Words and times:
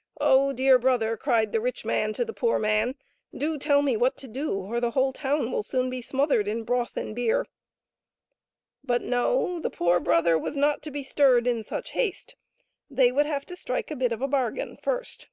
"Oh, 0.18 0.54
dear 0.54 0.78
brother!" 0.78 1.14
cried 1.18 1.52
the 1.52 1.60
rich 1.60 1.84
man 1.84 2.14
to 2.14 2.24
the 2.24 2.32
poor 2.32 2.58
man," 2.58 2.94
do 3.36 3.58
tell 3.58 3.82
me 3.82 3.98
what 3.98 4.16
to 4.16 4.26
do 4.26 4.50
or 4.54 4.80
the 4.80 4.92
whole 4.92 5.12
town 5.12 5.52
will 5.52 5.62
soon 5.62 5.90
be 5.90 6.00
smothered 6.00 6.48
in 6.48 6.62
broth 6.64 6.96
and 6.96 7.14
beer." 7.14 7.44
But, 8.82 9.02
no; 9.02 9.60
the 9.60 9.68
poor 9.68 10.00
brother 10.00 10.38
was 10.38 10.56
not 10.56 10.80
to 10.84 10.90
be 10.90 11.02
stirred 11.02 11.46
in 11.46 11.62
such 11.62 11.90
haste; 11.90 12.34
they 12.88 13.12
would 13.12 13.26
have 13.26 13.44
to 13.44 13.56
strike 13.56 13.90
a 13.90 13.96
bit 13.96 14.12
of 14.12 14.22
a 14.22 14.26
bargain 14.26 14.78
first. 14.82 15.28